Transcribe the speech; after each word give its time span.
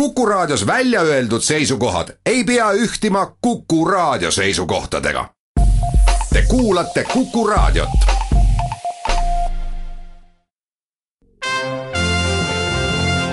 Kuku 0.00 0.26
Raadios 0.26 0.66
välja 0.66 1.00
öeldud 1.00 1.40
seisukohad 1.40 2.08
ei 2.26 2.44
pea 2.44 2.70
ühtima 2.72 3.36
Kuku 3.40 3.84
Raadio 3.84 4.30
seisukohtadega. 4.30 5.28
Te 6.32 6.42
kuulate 6.42 7.04
Kuku 7.04 7.46
Raadiot. 7.46 7.88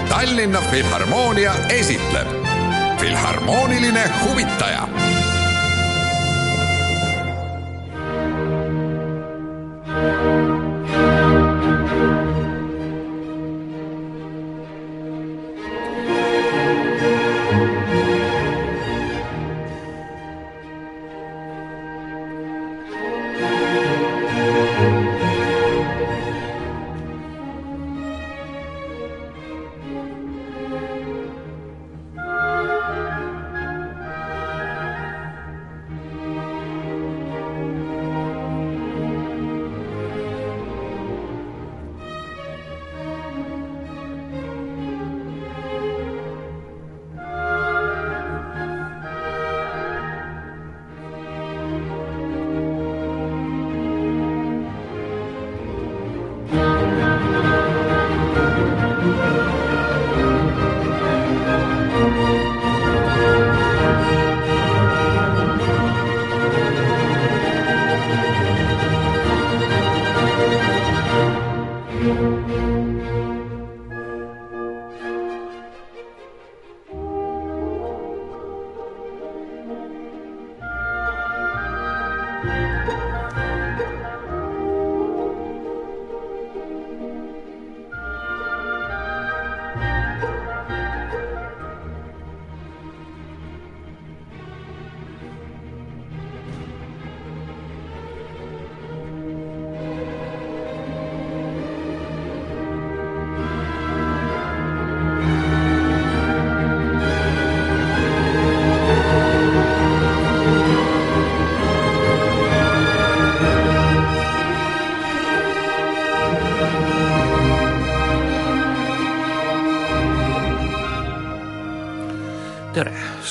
Tallinna 0.10 0.62
Filharmoonia 0.72 1.54
esitleb 1.70 2.28
Filharmooniline 3.00 4.12
huvitaja 4.26 4.88
tere, 9.94 10.53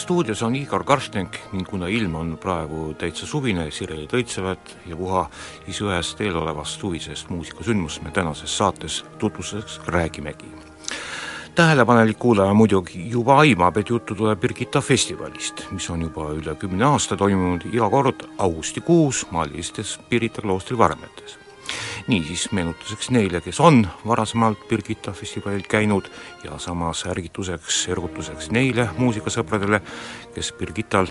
stuudios 0.03 0.43
on 0.43 0.57
Igor 0.57 0.85
Karstnik 0.85 1.39
ning 1.53 1.69
kuna 1.69 1.87
ilm 1.87 2.15
on 2.15 2.31
praegu 2.41 2.95
täitsa 2.99 3.27
suvine, 3.27 3.69
sirelid 3.71 4.11
õitsevad 4.19 4.73
ja 4.91 4.97
puha, 4.99 5.27
siis 5.65 5.79
ühest 5.85 6.21
eelolevast 6.21 6.81
suvisest 6.83 7.31
muusikasündmust 7.31 8.03
me 8.03 8.11
tänases 8.11 8.57
saates 8.59 9.05
tutvustuseks 9.19 9.81
räägimegi. 9.87 10.51
tähelepanelik 11.55 12.19
kuulaja 12.19 12.55
muidugi 12.55 13.11
juba 13.11 13.39
aimab, 13.39 13.77
et 13.77 13.89
juttu 13.89 14.15
tuleb 14.15 14.41
Birgitta 14.41 14.81
festivalist, 14.81 15.67
mis 15.71 15.91
on 15.91 16.03
juba 16.03 16.33
üle 16.33 16.55
kümne 16.55 16.85
aasta 16.85 17.17
toimunud 17.17 17.69
iga 17.73 17.91
kord 17.91 18.27
augustikuus 18.39 19.27
maalistes 19.31 20.01
Pirita 20.09 20.43
kloostri 20.43 20.79
varemetes 20.79 21.42
niisiis 22.09 22.49
meenutuseks 22.53 23.11
neile, 23.11 23.41
kes 23.41 23.61
on 23.61 23.87
varasemalt 24.07 24.69
Birgitta 24.69 25.13
festivalil 25.13 25.63
käinud 25.69 26.09
ja 26.45 26.59
samas 26.59 27.05
ärgituseks, 27.07 27.89
ergutuseks 27.93 28.51
neile 28.51 28.89
muusikasõpradele, 28.99 29.83
kes 30.35 30.53
Birgittal 30.59 31.07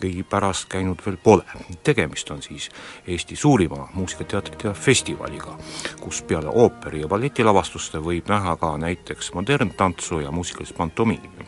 millegipärast 0.00 0.68
käinud 0.68 0.98
veel 1.06 1.16
pole. 1.16 1.42
tegemist 1.82 2.30
on 2.30 2.42
siis 2.42 2.70
Eesti 3.06 3.36
suurima 3.36 3.88
muusikateatrite 3.94 4.72
festivaliga, 4.72 5.58
kus 6.00 6.22
peale 6.22 6.48
ooperi- 6.48 7.00
ja 7.00 7.08
balletilavastuste 7.08 7.98
võib 7.98 8.28
näha 8.28 8.56
ka 8.56 8.76
näiteks 8.78 9.32
moderntantsu 9.34 10.20
ja 10.20 10.30
muusikalist 10.30 10.76
pantomiimi 10.76 11.46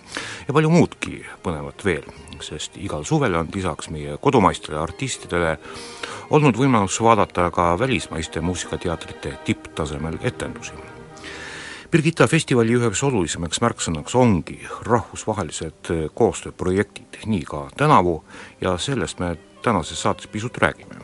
ja 0.48 0.54
palju 0.54 0.70
muudki 0.70 1.24
põnevat 1.42 1.84
veel, 1.84 2.04
sest 2.40 2.76
igal 2.76 3.04
suvel 3.04 3.34
on 3.34 3.48
lisaks 3.54 3.90
meie 3.90 4.16
kodumaistele 4.20 4.78
artistidele 4.78 5.58
olnud 6.30 6.56
võimalus 6.56 7.00
vaadata 7.02 7.50
ka 7.50 7.78
välismaiste 7.78 8.40
muusikateatrite 8.40 9.38
tipptasemel 9.44 10.18
etendusi. 10.22 10.72
Birgitta 11.92 12.24
festivali 12.24 12.72
üheks 12.72 13.02
olulisemaks 13.04 13.58
märksõnaks 13.60 14.14
ongi 14.16 14.54
rahvusvahelised 14.88 15.90
koostööprojektid, 16.16 17.18
nii 17.28 17.42
ka 17.44 17.66
tänavu 17.76 18.14
ja 18.64 18.78
sellest 18.80 19.20
me 19.20 19.34
tänases 19.60 20.00
saates 20.00 20.30
pisut 20.32 20.56
räägime. 20.56 20.96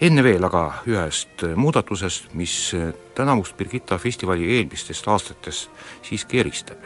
enne 0.00 0.22
veel 0.22 0.44
aga 0.44 0.82
ühest 0.86 1.46
muudatusest, 1.56 2.34
mis 2.34 2.74
tänavust 3.14 3.56
Birgitta 3.56 3.98
festivali 3.98 4.58
eelmistest 4.58 5.08
aastatest 5.08 5.70
siiski 6.02 6.44
eristab 6.44 6.84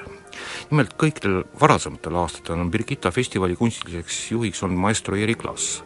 nimelt 0.70 0.94
kõikidel 0.94 1.42
varasematel 1.60 2.16
aastatel 2.22 2.60
on 2.60 2.70
Birgitta 2.70 3.10
festivali 3.10 3.56
kunstiliseks 3.56 4.30
juhiks 4.30 4.62
olnud 4.62 4.78
maestro 4.78 5.16
Erik 5.16 5.44
Lass 5.44 5.82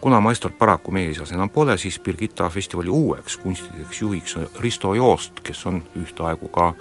kuna 0.00 0.20
maestrat 0.20 0.58
paraku 0.58 0.92
meie 0.92 1.14
seas 1.14 1.32
enam 1.32 1.50
pole, 1.50 1.76
siis 1.78 2.00
Birgitta 2.00 2.48
festivali 2.50 2.88
uueks 2.88 3.36
kunstiliseks 3.36 4.02
juhiks 4.02 4.36
Risto 4.60 4.94
Joost, 4.94 5.40
kes 5.42 5.66
on 5.66 5.82
ühtaegu 5.98 6.48
ka 6.48 6.72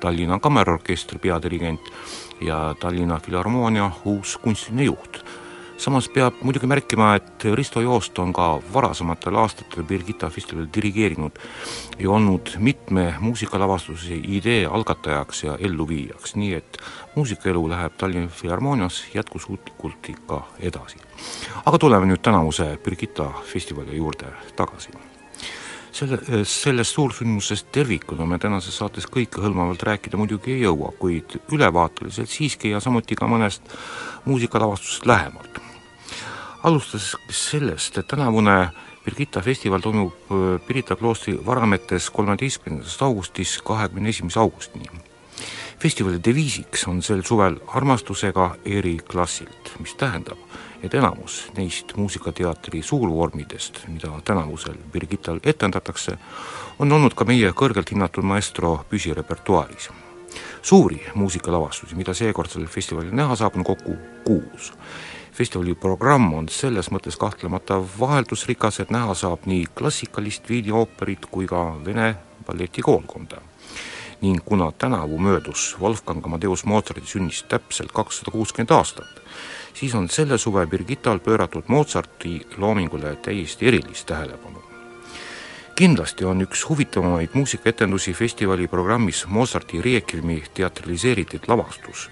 Tallinna 0.00 0.38
Kammerorkestri 0.38 1.18
peadirigent 1.18 1.92
ja 2.40 2.74
Tallinna 2.80 3.20
Filharmoonia 3.20 3.90
uus 4.04 4.38
kunstiline 4.38 4.84
juht 4.84 5.24
samas 5.80 6.08
peab 6.12 6.42
muidugi 6.44 6.68
märkima, 6.68 7.14
et 7.16 7.44
Risto 7.56 7.80
Joost 7.80 8.18
on 8.20 8.34
ka 8.36 8.46
varasematel 8.72 9.36
aastatel 9.40 9.84
Birgitta 9.88 10.28
festivalil 10.30 10.68
dirigeerinud 10.74 11.38
ja 11.98 12.10
olnud 12.10 12.52
mitme 12.58 13.14
muusikalavastuse 13.20 14.18
idee 14.18 14.66
algatajaks 14.66 15.44
ja 15.44 15.56
elluviijaks, 15.58 16.34
nii 16.36 16.54
et 16.54 16.80
muusikaelu 17.14 17.62
läheb 17.70 17.96
Tallinna 17.96 18.28
Filharmoonias 18.28 19.04
jätkusuutlikult 19.14 20.08
ikka 20.08 20.42
edasi. 20.58 20.98
aga 21.64 21.78
tuleme 21.78 22.06
nüüd 22.06 22.20
tänavuse 22.22 22.76
Birgitta 22.84 23.30
festivali 23.44 23.96
juurde 23.96 24.26
tagasi. 24.56 24.92
Selle, 25.92 26.44
sellest 26.44 26.94
suursündmusest 26.94 27.72
tervikuna 27.72 28.26
me 28.26 28.38
tänases 28.38 28.76
saates 28.78 29.08
kõikehõlmavalt 29.10 29.82
rääkida 29.82 30.16
muidugi 30.16 30.52
ei 30.52 30.60
jõua, 30.62 30.92
kuid 30.98 31.40
ülevaateliselt 31.52 32.30
siiski 32.30 32.70
ja 32.70 32.80
samuti 32.80 33.18
ka 33.18 33.26
mõnest 33.26 33.74
muusikalavastusest 34.24 35.06
lähemalt 35.06 35.69
alustades 36.62 37.16
sellest, 37.30 37.98
et 37.98 38.06
tänavune 38.06 38.70
Birgitta 39.04 39.40
festival 39.40 39.80
toimub 39.80 40.12
äh, 40.12 40.60
Pirita 40.66 40.96
kloostri 40.96 41.38
varametes 41.46 42.10
kolmeteistkümnendast 42.10 43.02
augustist 43.02 43.62
kahekümne 43.64 44.08
esimese 44.08 44.40
augustini. 44.40 44.84
festivali 45.80 46.20
deviisiks 46.24 46.84
on 46.88 47.02
sel 47.02 47.22
suvel 47.24 47.56
armastusega 47.66 48.56
eri 48.64 48.98
klassilt, 49.10 49.72
mis 49.78 49.94
tähendab, 49.94 50.38
et 50.82 50.94
enamus 50.94 51.46
neist 51.56 51.96
muusikateatri 51.96 52.82
suurvormidest, 52.82 53.86
mida 53.88 54.12
tänavusel 54.24 54.76
Birgittal 54.92 55.40
etendatakse, 55.44 56.18
on 56.78 56.92
olnud 56.92 57.16
ka 57.16 57.24
meie 57.24 57.52
kõrgelt 57.56 57.90
hinnatud 57.90 58.24
maestro 58.24 58.84
püsirepertuaaris. 58.90 59.88
suuri 60.62 61.00
muusikalavastusi, 61.14 61.96
mida 61.96 62.14
seekord 62.14 62.50
sellel 62.50 62.68
festivalil 62.68 63.14
näha 63.14 63.36
saab, 63.36 63.56
on 63.56 63.64
kokku 63.64 63.96
kuus 64.24 64.72
festivali 65.40 65.72
programm 65.74 66.34
on 66.36 66.48
selles 66.52 66.90
mõttes 66.92 67.16
kahtlemata 67.16 67.78
vaheldusrikas, 67.80 68.82
et 68.82 68.90
näha 68.92 69.14
saab 69.16 69.46
nii 69.48 69.70
klassikalist 69.78 70.50
videooperit 70.52 71.24
kui 71.32 71.48
ka 71.48 71.62
vene 71.84 72.12
balletikoolkonda. 72.46 73.40
ning 74.20 74.40
kuna 74.44 74.72
tänavu 74.72 75.18
möödus 75.18 75.76
Wolfgang 75.80 76.26
Amadeus 76.26 76.64
Mozarti 76.64 77.06
sünnist 77.06 77.48
täpselt 77.48 77.92
kakssada 77.92 78.30
kuuskümmend 78.30 78.70
aastat, 78.70 79.22
siis 79.74 79.94
on 79.94 80.08
selle 80.08 80.38
suve 80.38 80.66
Birgittal 80.66 81.18
pööratud 81.18 81.64
Mozarti 81.68 82.46
loomingule 82.56 83.16
täiesti 83.16 83.68
erilist 83.68 84.06
tähelepanu. 84.06 84.59
Kindlasti 85.80 86.24
on 86.24 86.42
üks 86.44 86.66
huvitavamaid 86.68 87.28
muusikaetendusi 87.32 88.12
festivali 88.12 88.66
programmis 88.68 89.26
Mozarti 89.26 89.80
Requiemi 89.82 90.42
teatraliseeritud 90.54 91.46
lavastus, 91.48 92.10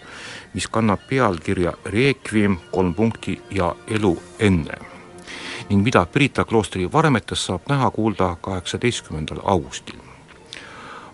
mis 0.54 0.68
kannab 0.72 1.02
pealkirja 1.10 1.74
Requiem 1.84 2.56
kolm 2.72 2.94
punkti 2.94 3.36
ja 3.50 3.74
elu 3.88 4.14
enne 4.38 4.78
ning 5.68 5.84
mida 5.84 6.06
Pirita 6.06 6.44
kloostri 6.48 6.88
varemetes 6.92 7.44
saab 7.44 7.68
näha-kuulda 7.68 8.36
kaheksateistkümnendal 8.40 9.44
augustil. 9.44 10.00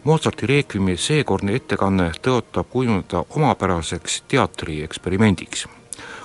Mozarti 0.04 0.46
Requiemi 0.46 0.94
seekordne 0.96 1.58
ettekanne 1.58 2.12
tõotab 2.22 2.70
kujuneda 2.70 3.24
omapäraseks 3.34 4.22
teatrieksperimendiks 4.30 5.66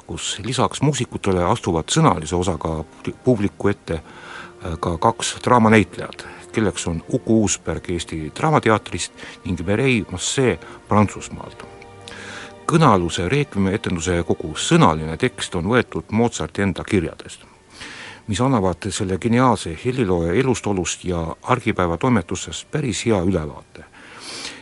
kus 0.10 0.40
lisaks 0.46 0.82
muusikutele 0.82 1.44
astuvad 1.46 1.90
sõnalise 1.94 2.36
osaga 2.36 2.84
publiku 3.24 3.70
ette 3.70 4.02
ka 4.80 4.98
kaks 4.98 5.38
draamanäitlejat, 5.44 6.28
kelleks 6.52 6.88
on 6.88 7.04
Uku 7.14 7.42
Uusberg 7.42 7.90
Eesti 7.90 8.32
Draamateatrist 8.40 9.12
ning 9.46 9.60
Mireille 9.66 10.06
Massé 10.12 10.60
Prantsusmaalt. 10.88 11.66
kõnealuse 12.70 13.30
Requiemi 13.30 13.74
etenduse 13.74 14.24
kogu 14.24 14.54
sõnaline 14.54 15.18
tekst 15.18 15.56
on 15.56 15.66
võetud 15.66 16.12
Mozarti 16.12 16.62
enda 16.62 16.84
kirjadest, 16.84 17.42
mis 18.28 18.42
annavad 18.42 18.92
selle 18.92 19.18
geniaalse 19.18 19.78
helilooja 19.86 20.34
elust-olust 20.34 21.04
ja 21.04 21.36
argipäevatoimetustest 21.42 22.72
päris 22.72 23.06
hea 23.06 23.22
ülevaate. 23.22 23.84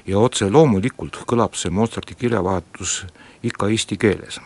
ja 0.08 0.20
otse 0.20 0.50
loomulikult 0.50 1.18
kõlab 1.28 1.56
see 1.56 1.72
Mozarti 1.72 2.16
kirjavahetus 2.16 3.06
ikka 3.44 3.68
eesti 3.68 3.98
keeles 3.98 4.40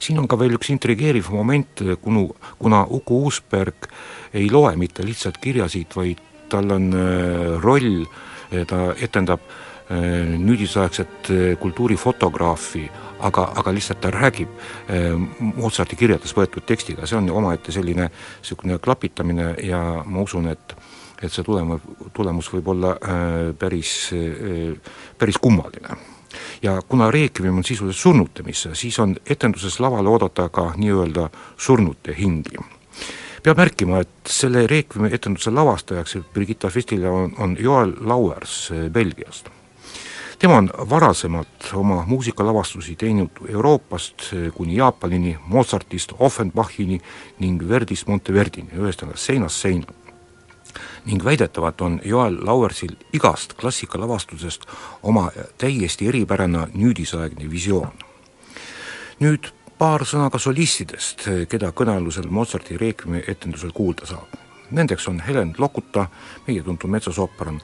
siin 0.00 0.18
on 0.20 0.28
ka 0.28 0.38
veel 0.40 0.56
üks 0.58 0.72
intrigeeriv 0.74 1.30
moment, 1.34 1.82
kunu, 2.02 2.28
kuna 2.58 2.84
Uku 2.90 3.22
Uusberg 3.26 3.88
ei 4.34 4.50
loe 4.50 4.76
mitte 4.80 5.04
lihtsalt 5.06 5.38
kirjasid, 5.42 5.94
vaid 5.96 6.20
tal 6.52 6.70
on 6.70 6.92
äh, 6.92 7.60
roll, 7.62 8.04
äh, 8.52 8.64
ta 8.68 8.92
etendab 9.00 9.40
äh, 9.40 10.36
nüüdisaegset 10.38 11.32
kultuurifotograafi, 11.60 12.84
aga, 13.28 13.48
aga 13.56 13.74
lihtsalt 13.74 14.00
ta 14.02 14.10
räägib 14.12 14.50
Mozarti 15.40 15.96
kirjades 15.96 16.34
võetud 16.36 16.66
tekstiga, 16.66 17.06
see 17.06 17.18
on 17.20 17.30
omaette 17.30 17.74
selline 17.74 18.08
niisugune 18.10 18.80
klapitamine 18.82 19.52
ja 19.62 19.82
ma 20.04 20.26
usun, 20.26 20.50
et 20.52 20.76
et 21.22 21.30
see 21.30 21.44
tulem-, 21.46 21.76
tulemus 22.10 22.48
võib 22.50 22.72
olla 22.72 22.96
päris, 23.54 23.92
päris 25.18 25.38
kummaline 25.38 25.94
ja 26.62 26.82
kuna 26.88 27.10
Requiem 27.10 27.56
on 27.56 27.64
sisuliselt 27.64 28.02
surnute 28.02 28.42
miss, 28.42 28.68
siis 28.72 28.98
on 28.98 29.16
etenduses 29.26 29.80
lavale 29.80 30.08
oodata 30.08 30.48
ka 30.48 30.72
nii-öelda 30.76 31.28
surnute 31.56 32.14
hingi. 32.18 32.58
peab 33.42 33.58
märkima, 33.58 34.00
et 34.00 34.28
selle 34.28 34.66
Requiemi 34.66 35.10
etenduse 35.14 35.50
lavastajaks 35.50 36.16
Brigitta 36.34 36.70
Festile 36.70 37.08
on, 37.08 37.32
on 37.38 37.56
Joel 37.60 37.94
Lauers 38.00 38.70
eh, 38.70 38.90
Belgiast. 38.90 39.48
tema 40.38 40.56
on 40.56 40.70
varasemalt 40.90 41.72
oma 41.74 42.04
muusikalavastusi 42.06 42.96
teinud 42.96 43.30
Euroopast 43.48 44.32
eh, 44.32 44.52
kuni 44.52 44.76
Jaapanini, 44.76 45.38
Mozartist 45.46 46.12
Offenbachini 46.18 47.00
ning 47.38 47.68
Verdist 47.68 48.06
Monteverdini, 48.06 48.70
ühesõnaga 48.78 49.16
seinast 49.16 49.56
seina 49.56 50.01
ning 51.04 51.24
väidetavalt 51.24 51.80
on 51.80 52.00
Joel 52.04 52.38
Lauersil 52.40 52.96
igast 53.12 53.54
klassikalavastusest 53.54 54.66
oma 55.02 55.30
täiesti 55.58 56.08
eripärane 56.08 56.66
nüüdisaegne 56.74 57.50
visioon. 57.50 57.92
nüüd 59.20 59.52
paar 59.78 60.04
sõna 60.06 60.30
ka 60.30 60.38
solistidest, 60.38 61.26
keda 61.48 61.72
kõnealusel 61.72 62.28
Mozarti 62.30 62.76
Requiemi 62.76 63.24
etendusel 63.28 63.72
kuulda 63.74 64.06
saab. 64.06 64.38
Nendeks 64.70 65.08
on 65.08 65.20
Helen 65.20 65.54
Lokuta, 65.58 66.06
meie 66.46 66.62
tuntud 66.62 66.90
metsosopran, 66.90 67.60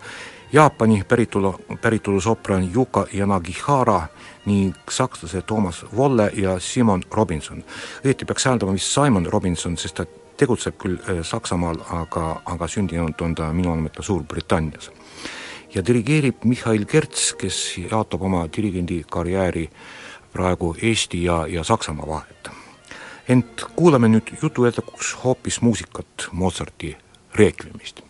Jaapani 0.52 1.02
päritolu, 1.08 1.54
päritolu 1.80 2.20
sopran 2.20 2.70
Yuka 2.74 3.06
Yanagihara 3.12 4.06
ning 4.46 4.74
sakslase 4.90 5.42
Toomas 5.42 5.84
Volle 5.96 6.30
ja 6.34 6.58
Simon 6.58 7.02
Robinson. 7.10 7.64
õieti 8.04 8.24
peaks 8.24 8.44
hääldama 8.44 8.72
vist 8.72 8.92
Simon 8.94 9.26
Robinson, 9.26 9.76
sest 9.76 9.94
ta 9.94 10.06
tegutseb 10.38 10.78
küll 10.78 10.98
äh, 11.02 11.22
Saksamaal, 11.22 11.80
aga, 11.90 12.40
aga 12.46 12.68
sündinud 12.70 13.20
on 13.24 13.34
ta 13.34 13.52
minu 13.52 13.72
andmetel 13.72 14.06
Suurbritannias. 14.06 14.90
ja 15.74 15.84
dirigeerib 15.84 16.44
Mihhail 16.44 16.84
Kerts, 16.84 17.32
kes 17.34 17.78
jaotab 17.78 18.22
oma 18.22 18.46
dirigendi 18.56 19.02
karjääri 19.10 19.68
praegu 20.32 20.74
Eesti 20.82 21.24
ja, 21.24 21.46
ja 21.46 21.64
Saksamaa 21.64 22.08
vahet. 22.08 22.50
ent 23.28 23.64
kuulame 23.76 24.08
nüüd 24.08 24.36
jutu 24.42 24.64
jätkuks 24.64 25.16
hoopis 25.24 25.60
muusikat 25.60 26.28
Mozarti 26.32 26.96
Requiemist 27.34 28.07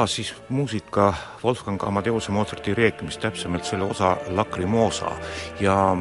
kõlas 0.00 0.14
siis 0.16 0.30
muusika 0.48 1.12
Wolfgang 1.42 1.82
Amadeuse 1.84 2.32
Mozarti 2.32 2.72
Requiemist, 2.74 3.20
täpsemalt 3.20 3.66
selle 3.68 3.84
osa 3.84 4.14
Lacrimosa. 4.32 5.10
Ja 5.60 5.92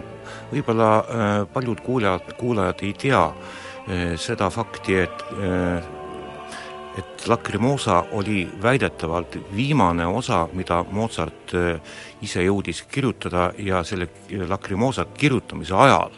võib-olla 0.53 0.91
äh, 0.99 1.47
paljud 1.51 1.81
kuulajad, 1.83 2.31
kuulajad 2.39 2.83
ei 2.87 2.93
tea 2.93 3.25
äh, 3.27 4.15
seda 4.15 4.47
fakti, 4.49 4.95
et 5.03 5.25
äh, 5.35 5.83
et 6.99 7.27
Lacrimosa 7.27 8.05
oli 8.11 8.47
väidetavalt 8.61 9.35
viimane 9.55 10.05
osa, 10.07 10.47
mida 10.53 10.81
Mozart 10.91 11.53
ise 12.21 12.43
jõudis 12.43 12.81
kirjutada 12.91 13.51
ja 13.57 13.83
selle 13.83 14.09
Lacrimosa 14.47 15.05
kirjutamise 15.05 15.75
ajal 15.75 16.11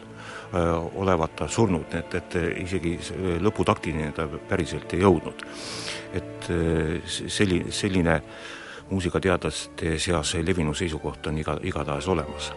olevat 0.52 1.36
ta 1.36 1.48
surnud, 1.48 1.94
et, 1.96 2.14
et 2.14 2.34
isegi 2.60 2.98
lõputaktini 3.40 4.10
ta 4.12 4.26
päriselt 4.48 4.92
ei 4.92 5.00
jõudnud. 5.00 5.46
et 6.12 6.48
selli-, 7.08 7.64
selline 7.72 8.20
muusikateadlaste 8.90 9.98
seas 9.98 10.34
levinud 10.34 10.76
seisukoht 10.76 11.26
on 11.26 11.38
iga, 11.40 11.56
igatahes 11.64 12.08
olemas 12.08 12.52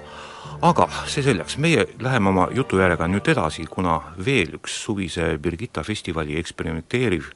aga 0.62 0.88
see 1.10 1.24
selleks, 1.26 1.58
meie 1.62 1.86
läheme 2.02 2.30
oma 2.30 2.48
jutujärjega 2.54 3.08
nüüd 3.12 3.28
edasi, 3.32 3.66
kuna 3.70 3.98
veel 4.26 4.56
üks 4.60 4.78
suvise 4.86 5.36
Birgitta 5.42 5.84
festivali 5.84 6.38
eksperimenteeriv 6.40 7.32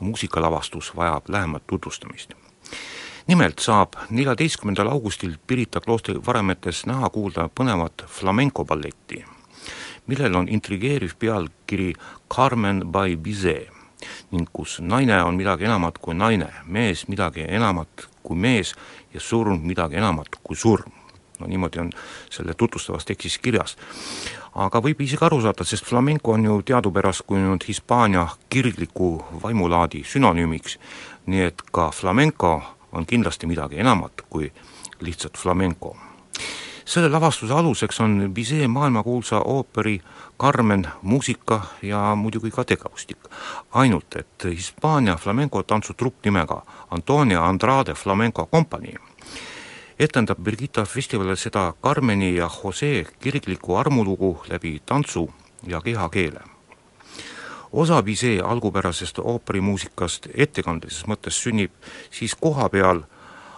muusikalavastus 0.00 0.92
vajab 0.96 1.28
lähemat 1.28 1.66
tutvustamist. 1.66 2.34
nimelt 3.26 3.58
saab 3.58 3.94
neljateistkümnendal 4.10 4.88
augustil 4.88 5.36
Pirita 5.46 5.80
kloostri 5.80 6.18
varemetes 6.26 6.86
näha-kuulda 6.86 7.48
põnevat 7.60 8.04
flamenco 8.06 8.64
balletti, 8.64 9.24
millel 10.06 10.34
on 10.34 10.48
intrigeeriv 10.48 11.14
pealkiri 11.18 11.92
Carmen 12.34 12.82
by 12.92 13.16
Bizet 13.16 13.70
ning 14.32 14.48
kus 14.52 14.80
naine 14.80 15.20
on 15.22 15.36
midagi 15.38 15.64
enamat 15.68 15.98
kui 16.02 16.14
naine, 16.14 16.48
mees 16.66 17.06
midagi 17.08 17.44
enamat 17.46 18.08
kui 18.22 18.36
mees 18.36 18.74
ja 19.14 19.20
surm 19.20 19.60
midagi 19.62 20.00
enamat 20.00 20.40
kui 20.42 20.56
surm 20.56 20.90
no 21.42 21.48
niimoodi 21.48 21.78
on 21.78 21.90
selle 22.30 22.54
tutvustavas 22.54 23.04
tekstis 23.04 23.38
kirjas. 23.38 23.76
aga 24.54 24.80
võib 24.84 25.00
isegi 25.00 25.24
aru 25.24 25.40
saada, 25.40 25.64
sest 25.64 25.86
flamenco 25.88 26.32
on 26.32 26.44
ju 26.44 26.60
teadupärast 26.62 27.24
kujunenud 27.26 27.64
Hispaania 27.68 28.26
kirgliku 28.48 29.24
vaimulaadi 29.42 30.04
sünonüümiks, 30.04 30.78
nii 31.26 31.48
et 31.48 31.62
ka 31.72 31.90
flamenco 31.90 32.52
on 32.92 33.06
kindlasti 33.06 33.46
midagi 33.46 33.80
enamat 33.80 34.26
kui 34.30 34.52
lihtsalt 35.00 35.38
flamenco. 35.38 35.96
Selle 36.92 37.08
lavastuse 37.08 37.54
aluseks 37.54 38.00
on 38.00 38.30
Bizet 38.34 38.70
maailmakuulsa 38.70 39.40
ooperi 39.40 40.00
Carmen 40.40 40.88
muusika 41.02 41.62
ja 41.82 42.14
muidugi 42.14 42.50
ka 42.50 42.64
tegevustik. 42.64 43.18
ainult, 43.72 44.16
et 44.16 44.44
Hispaania 44.44 45.16
flamenco 45.16 45.62
tantsutrupp 45.62 46.24
nimega 46.24 46.62
Antonia 46.90 47.46
Andrade 47.46 47.94
Flamenco 47.94 48.46
Company 48.46 48.92
etendab 49.98 50.38
Birgitta 50.44 50.84
festivalil 50.84 51.36
seda 51.36 51.72
Carmeni 51.82 52.36
ja 52.36 52.50
Jose 52.64 53.06
kirglikku 53.20 53.76
armulugu 53.76 54.42
läbi 54.48 54.82
tantsu 54.86 55.30
ja 55.66 55.80
kehakeele. 55.80 56.40
osa 57.72 58.02
Bizet 58.02 58.40
algupärasest 58.44 59.18
ooperimuusikast 59.18 60.28
ettekandelises 60.34 61.06
mõttes 61.06 61.42
sünnib 61.42 61.70
siis 62.10 62.34
koha 62.34 62.68
peal, 62.68 63.02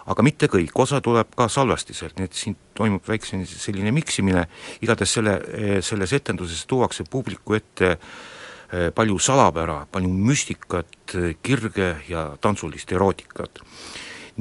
aga 0.05 0.25
mitte 0.25 0.49
kõik, 0.51 0.73
osa 0.81 1.01
tuleb 1.01 1.33
ka 1.37 1.47
salvestiselt, 1.51 2.17
nii 2.19 2.29
et 2.29 2.37
siin 2.37 2.55
toimub 2.77 3.05
väikse 3.07 3.39
selline 3.49 3.93
miksimine, 3.95 4.45
igatahes 4.85 5.15
selle, 5.17 5.35
selles 5.85 6.13
etenduses 6.13 6.65
tuuakse 6.69 7.07
publiku 7.09 7.57
ette 7.57 7.95
eh, 7.95 8.89
palju 8.95 9.17
salapära, 9.19 9.81
palju 9.91 10.11
müstikat, 10.11 11.15
kirge 11.41 11.95
ja 12.09 12.27
tantsulist 12.41 12.91
erootikat. 12.91 13.63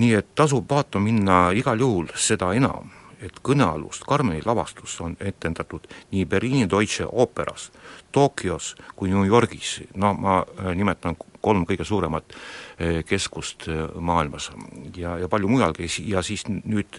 Nii 0.00 0.12
et 0.18 0.34
tasub 0.34 0.66
vaatama 0.70 1.06
minna 1.06 1.38
igal 1.54 1.80
juhul, 1.80 2.10
seda 2.18 2.50
enam, 2.56 2.90
et 3.22 3.38
kõnealust 3.44 4.04
Carmeni 4.08 4.42
lavastust 4.44 5.00
on 5.04 5.16
etendatud 5.20 5.86
nii 6.12 6.24
Berliini 6.26 6.68
Deutsche 6.70 7.06
Operas, 7.10 7.70
Tokyos 8.12 8.74
kui 8.96 9.10
New 9.10 9.24
Yorgis, 9.26 9.80
no 9.94 10.14
ma 10.14 10.40
äh, 10.42 10.72
nimetan 10.74 11.16
kolm 11.44 11.64
kõige 11.68 11.84
suuremat 11.84 12.34
äh, 12.34 13.02
keskust 13.06 13.68
äh, 13.68 13.84
maailmas. 13.98 14.50
Ja, 14.96 15.18
ja 15.18 15.28
palju 15.28 15.50
mujalgi. 15.50 15.88
Ja 16.08 16.22
siis 16.22 16.46
nüüd 16.48 16.98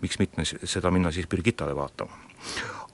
miks 0.00 0.18
mitte 0.18 0.44
seda 0.44 0.90
minna 0.90 1.12
siis 1.12 1.28
Birgittale 1.28 1.76
vaatama. 1.76 2.26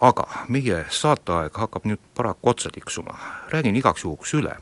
aga 0.00 0.26
meie 0.52 0.82
saateaeg 0.90 1.54
hakkab 1.56 1.86
nüüd 1.88 2.00
paraku 2.14 2.50
otsa 2.50 2.68
tiksuma, 2.70 3.14
räägin 3.48 3.76
igaks 3.78 4.02
juhuks 4.04 4.34
üle, 4.36 4.56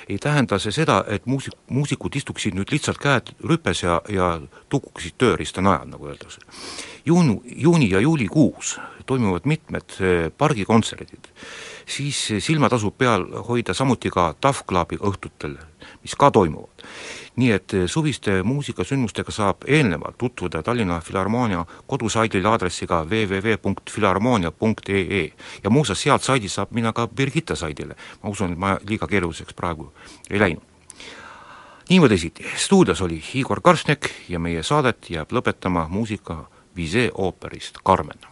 ei 0.08 0.18
tähenda 0.18 0.58
see 0.58 0.74
seda, 0.74 1.04
et 1.06 1.26
muusik, 1.26 1.54
muusikud 1.70 2.16
istuksid 2.18 2.56
nüüd 2.58 2.72
lihtsalt 2.72 2.98
käed 2.98 3.30
rüpes 3.46 3.84
ja, 3.84 4.00
ja 4.10 4.40
tukuksid 4.68 5.14
tööriista 5.18 5.62
najal, 5.62 5.86
nagu 5.88 6.10
öeldakse. 6.10 6.40
juunu, 7.06 7.42
juuni 7.46 7.90
ja 7.90 8.00
juulikuus 8.00 8.80
toimuvad 9.06 9.42
mitmed 9.44 9.94
eh, 10.00 10.30
pargikontserdid, 10.38 11.30
siis 11.86 12.32
silma 12.38 12.68
tasub 12.68 12.94
peal 12.98 13.26
hoida 13.48 13.74
samuti 13.74 14.10
ka 14.10 14.34
Tough 14.40 14.64
Clubi 14.68 14.96
õhtutel 14.96 15.56
mis 16.02 16.14
ka 16.14 16.30
toimuvad. 16.30 16.82
nii 17.36 17.50
et 17.50 17.74
eh, 17.74 17.88
suviste 17.88 18.42
muusikasündmustega 18.44 19.32
saab 19.32 19.56
eelnevalt 19.66 20.18
tutvuda 20.18 20.62
Tallinna 20.62 21.00
Filharmoonia 21.00 21.66
kodusaidil 21.86 22.46
aadressiga 22.46 23.06
www.filharmoonia.ee 23.08 25.32
ja 25.64 25.70
muuseas, 25.70 26.02
sealt 26.02 26.22
saidist 26.22 26.54
saab 26.54 26.68
minna 26.70 26.92
ka 26.92 27.08
Birgitta 27.08 27.56
saidile, 27.56 27.94
ma 28.22 28.30
usun, 28.30 28.52
et 28.52 28.58
ma 28.58 28.78
liiga 28.88 29.06
keeruliseks 29.06 29.54
praegu 29.54 29.92
ei 30.30 30.40
läinud. 30.40 30.62
niimoodi 31.88 32.14
esiti, 32.14 32.46
stuudios 32.56 33.02
oli 33.02 33.22
Igor 33.34 33.60
Karstnek 33.60 34.10
ja 34.28 34.38
meie 34.38 34.62
saadet 34.62 35.10
jääb 35.10 35.32
lõpetama 35.32 35.88
muusika 35.88 36.48
Bizet 36.74 37.10
ooperist 37.14 37.78
Carmen. 37.86 38.31